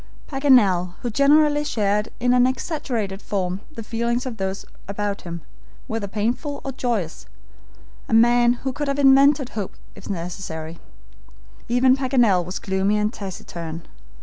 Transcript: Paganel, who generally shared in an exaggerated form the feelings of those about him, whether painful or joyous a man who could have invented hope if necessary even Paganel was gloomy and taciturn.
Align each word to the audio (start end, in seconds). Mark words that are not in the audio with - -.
Paganel, 0.27 0.95
who 1.03 1.11
generally 1.11 1.63
shared 1.63 2.09
in 2.19 2.33
an 2.33 2.47
exaggerated 2.47 3.21
form 3.21 3.61
the 3.71 3.83
feelings 3.83 4.25
of 4.25 4.37
those 4.37 4.65
about 4.87 5.21
him, 5.21 5.41
whether 5.85 6.07
painful 6.07 6.59
or 6.63 6.71
joyous 6.71 7.27
a 8.09 8.13
man 8.15 8.53
who 8.65 8.73
could 8.73 8.87
have 8.87 8.97
invented 8.97 9.49
hope 9.49 9.75
if 9.93 10.09
necessary 10.09 10.79
even 11.69 11.95
Paganel 11.95 12.43
was 12.43 12.57
gloomy 12.57 12.97
and 12.97 13.13
taciturn. 13.13 13.83